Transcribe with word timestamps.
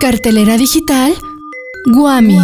Cartelera 0.00 0.56
digital 0.56 1.12
Guami. 1.84 2.38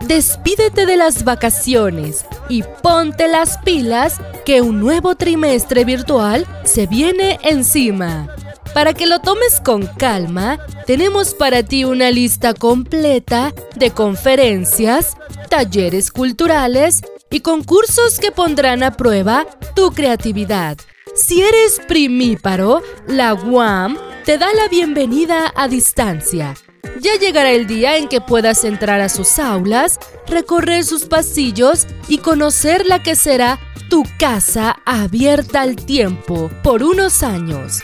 Despídete 0.00 0.84
de 0.84 0.98
las 0.98 1.24
vacaciones 1.24 2.26
y 2.50 2.62
ponte 2.82 3.26
las 3.26 3.56
pilas 3.56 4.20
que 4.44 4.60
un 4.60 4.78
nuevo 4.78 5.14
trimestre 5.14 5.86
virtual 5.86 6.46
se 6.64 6.86
viene 6.86 7.38
encima. 7.42 8.28
Para 8.74 8.94
que 8.94 9.06
lo 9.06 9.20
tomes 9.20 9.60
con 9.60 9.86
calma, 9.86 10.58
tenemos 10.86 11.34
para 11.34 11.62
ti 11.62 11.84
una 11.84 12.10
lista 12.10 12.54
completa 12.54 13.52
de 13.76 13.90
conferencias, 13.90 15.14
talleres 15.50 16.10
culturales 16.10 17.02
y 17.30 17.40
concursos 17.40 18.18
que 18.18 18.30
pondrán 18.30 18.82
a 18.82 18.96
prueba 18.96 19.46
tu 19.76 19.90
creatividad. 19.90 20.78
Si 21.14 21.42
eres 21.42 21.82
primíparo, 21.86 22.80
la 23.06 23.34
UAM 23.34 23.98
te 24.24 24.38
da 24.38 24.46
la 24.54 24.68
bienvenida 24.68 25.52
a 25.54 25.68
distancia. 25.68 26.54
Ya 27.00 27.16
llegará 27.16 27.50
el 27.50 27.66
día 27.66 27.98
en 27.98 28.08
que 28.08 28.22
puedas 28.22 28.64
entrar 28.64 29.02
a 29.02 29.10
sus 29.10 29.38
aulas, 29.38 29.98
recorrer 30.26 30.84
sus 30.84 31.04
pasillos 31.04 31.86
y 32.08 32.18
conocer 32.18 32.86
la 32.86 33.02
que 33.02 33.16
será 33.16 33.60
tu 33.90 34.04
casa 34.18 34.76
abierta 34.86 35.60
al 35.60 35.76
tiempo 35.76 36.50
por 36.62 36.82
unos 36.82 37.22
años. 37.22 37.82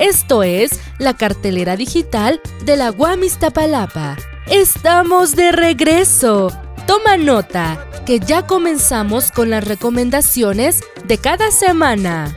Esto 0.00 0.42
es 0.42 0.80
la 0.98 1.12
cartelera 1.12 1.76
digital 1.76 2.40
de 2.64 2.78
la 2.78 2.90
UAM 2.90 3.22
Iztapalapa. 3.22 4.16
¡Estamos 4.50 5.36
de 5.36 5.52
regreso! 5.52 6.50
Toma 6.86 7.18
nota, 7.18 7.86
que 8.06 8.18
ya 8.18 8.46
comenzamos 8.46 9.30
con 9.30 9.50
las 9.50 9.62
recomendaciones 9.62 10.80
de 11.06 11.18
cada 11.18 11.50
semana. 11.50 12.34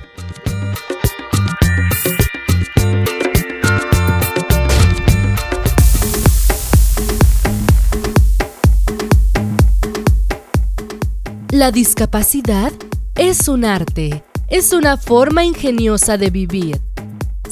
La 11.49 11.71
discapacidad 11.71 12.73
es 13.15 13.47
un 13.47 13.63
arte, 13.63 14.21
es 14.49 14.73
una 14.73 14.97
forma 14.97 15.45
ingeniosa 15.45 16.17
de 16.17 16.29
vivir. 16.29 16.92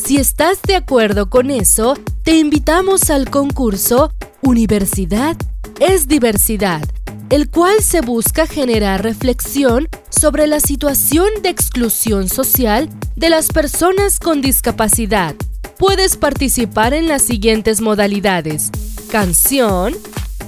Si 0.04 0.18
estás 0.18 0.62
de 0.64 0.76
acuerdo 0.76 1.30
con 1.30 1.52
eso, 1.52 1.94
te 2.24 2.38
invitamos 2.38 3.10
al 3.10 3.30
concurso 3.30 4.12
Universidad 4.42 5.38
es 5.80 6.08
Diversidad, 6.08 6.82
el 7.30 7.50
cual 7.50 7.82
se 7.82 8.02
busca 8.02 8.48
generar 8.48 9.04
reflexión 9.04 9.88
sobre 10.10 10.48
la 10.48 10.60
situación 10.60 11.28
de 11.42 11.50
exclusión 11.50 12.30
social 12.30 12.90
de 13.16 13.30
las 13.30 13.50
personas 13.50 14.20
con 14.20 14.42
discapacidad. 14.42 15.36
Puedes 15.78 16.18
participar 16.18 16.94
en 16.94 17.08
las 17.08 17.22
siguientes 17.22 17.82
modalidades, 17.82 18.70
canción, 19.10 19.96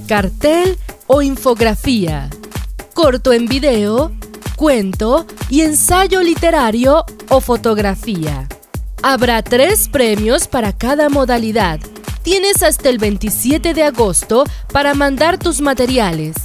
cartel 0.06 0.78
o 1.06 1.22
infografía 1.22 2.30
corto 2.94 3.32
en 3.32 3.46
video, 3.46 4.12
cuento 4.56 5.26
y 5.50 5.60
ensayo 5.60 6.22
literario 6.22 7.04
o 7.28 7.40
fotografía. 7.40 8.48
Habrá 9.06 9.42
tres 9.42 9.90
premios 9.90 10.48
para 10.48 10.72
cada 10.72 11.10
modalidad. 11.10 11.78
Tienes 12.22 12.62
hasta 12.62 12.88
el 12.88 12.96
27 12.96 13.74
de 13.74 13.82
agosto 13.82 14.44
para 14.72 14.94
mandar 14.94 15.38
tus 15.38 15.60
materiales. 15.60 16.36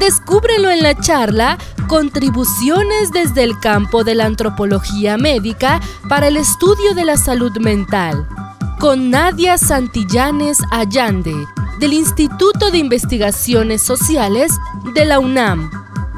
Descúbrelo 0.01 0.69
en 0.69 0.83
la 0.83 0.99
charla 0.99 1.59
Contribuciones 1.87 3.13
desde 3.13 3.45
el 3.45 3.61
campo 3.61 4.03
de 4.03 4.17
la 4.17 4.27
antropología 4.27 5.17
médica 5.17 5.81
para 6.09 6.27
el 6.27 6.37
estudio 6.39 6.93
de 6.97 7.05
la 7.05 7.19
salud 7.19 7.57
mental, 7.59 8.27
con 8.81 9.11
Nadia 9.11 9.57
Santillanes 9.59 10.59
Allande, 10.73 11.47
del 11.79 11.93
Instituto 11.93 12.71
de 12.71 12.79
Investigaciones 12.79 13.83
Sociales 13.83 14.53
de 14.95 15.05
la 15.05 15.19
UNAM, 15.19 15.71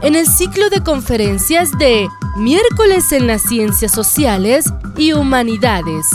en 0.02 0.14
el 0.14 0.26
ciclo 0.26 0.70
de 0.70 0.82
conferencias 0.82 1.76
de 1.78 2.08
Miércoles 2.36 3.10
en 3.12 3.26
las 3.26 3.42
Ciencias 3.42 3.92
Sociales 3.92 4.72
y 4.96 5.12
Humanidades. 5.12 6.06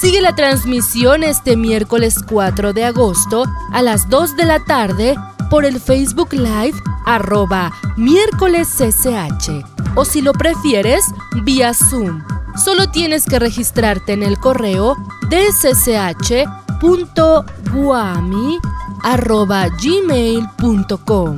Sigue 0.00 0.20
la 0.20 0.34
transmisión 0.34 1.22
este 1.22 1.56
miércoles 1.56 2.16
4 2.28 2.72
de 2.72 2.84
agosto 2.84 3.44
a 3.72 3.82
las 3.82 4.08
2 4.08 4.36
de 4.36 4.44
la 4.44 4.64
tarde 4.64 5.16
por 5.48 5.64
el 5.64 5.80
Facebook 5.80 6.32
Live 6.32 6.74
arroba 7.06 7.72
miércoles 7.96 8.68
CCH 8.68 9.64
o 9.96 10.04
si 10.04 10.22
lo 10.22 10.32
prefieres 10.32 11.04
vía 11.42 11.72
Zoom. 11.74 12.22
Solo 12.62 12.90
tienes 12.90 13.24
que 13.24 13.38
registrarte 13.38 14.12
en 14.12 14.22
el 14.22 14.38
correo 14.38 14.96
dssh.guami.gmail.com 19.02 21.36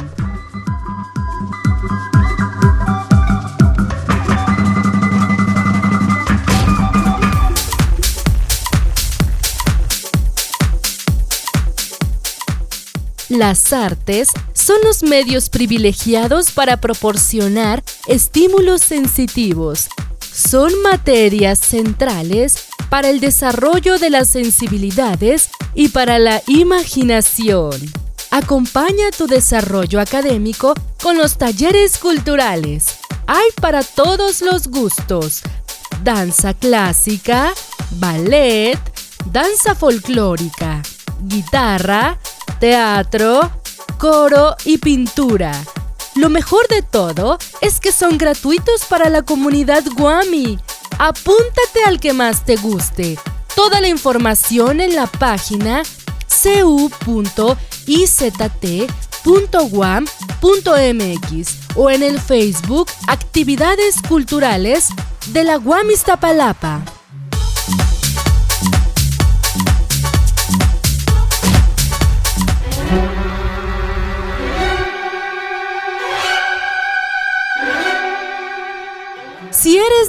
Las 13.32 13.72
artes 13.72 14.28
son 14.52 14.76
los 14.84 15.02
medios 15.02 15.48
privilegiados 15.48 16.50
para 16.50 16.82
proporcionar 16.82 17.82
estímulos 18.06 18.82
sensitivos. 18.82 19.88
Son 20.30 20.70
materias 20.82 21.58
centrales 21.58 22.66
para 22.92 23.08
el 23.08 23.20
desarrollo 23.20 23.98
de 23.98 24.10
las 24.10 24.28
sensibilidades 24.28 25.48
y 25.74 25.88
para 25.88 26.18
la 26.18 26.42
imaginación. 26.46 27.72
Acompaña 28.30 29.10
tu 29.16 29.26
desarrollo 29.26 29.98
académico 29.98 30.74
con 31.02 31.16
los 31.16 31.38
talleres 31.38 31.96
culturales. 31.96 32.98
Hay 33.26 33.48
para 33.62 33.82
todos 33.82 34.42
los 34.42 34.68
gustos. 34.68 35.40
Danza 36.04 36.52
clásica, 36.52 37.54
ballet, 37.92 38.78
danza 39.24 39.74
folclórica, 39.74 40.82
guitarra, 41.22 42.18
teatro, 42.60 43.52
coro 43.96 44.54
y 44.66 44.76
pintura. 44.76 45.50
Lo 46.14 46.28
mejor 46.28 46.68
de 46.68 46.82
todo 46.82 47.38
es 47.62 47.80
que 47.80 47.90
son 47.90 48.18
gratuitos 48.18 48.84
para 48.84 49.08
la 49.08 49.22
comunidad 49.22 49.82
Guami. 49.96 50.58
Apúntate 51.04 51.82
al 51.84 51.98
que 51.98 52.12
más 52.12 52.44
te 52.44 52.54
guste. 52.54 53.18
Toda 53.56 53.80
la 53.80 53.88
información 53.88 54.80
en 54.80 54.94
la 54.94 55.08
página 55.08 55.82
cu.izt.guam.mx 57.04 57.16
o 61.74 61.90
en 61.90 62.04
el 62.04 62.20
Facebook 62.20 62.88
Actividades 63.08 64.00
Culturales 64.08 64.90
de 65.32 65.42
la 65.42 65.56
Guam 65.56 65.90
Iztapalapa. 65.90 66.84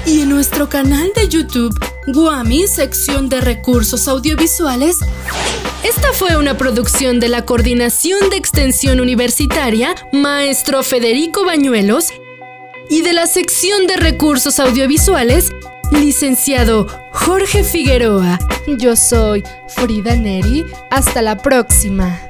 y 0.06 0.22
en 0.22 0.30
nuestro 0.30 0.70
canal 0.70 1.12
de 1.16 1.28
YouTube, 1.28 1.78
Guami, 2.08 2.68
sección 2.68 3.30
de 3.30 3.42
recursos 3.42 4.08
audiovisuales. 4.08 4.98
Esta 5.84 6.14
fue 6.14 6.36
una 6.36 6.58
producción 6.58 7.20
de 7.20 7.30
la 7.30 7.46
Coordinación 7.46 8.30
de 8.30 8.38
Extensión 8.38 9.00
Universitaria, 9.00 9.96
maestro 10.12 10.84
Federico 10.84 11.46
Bañuelos, 11.46 12.08
y 12.90 13.02
de 13.04 13.14
la 13.14 13.28
sección 13.28 13.86
de 13.86 13.98
recursos 13.98 14.60
audiovisuales, 14.60 15.52
licenciado 15.92 16.88
Jorge 17.12 17.64
Figueroa. 17.64 18.40
Yo 18.78 18.96
soy 18.96 19.44
Frida 19.68 20.16
Neri. 20.16 20.66
Hasta 20.90 21.22
la 21.22 21.38
próxima. 21.38 22.29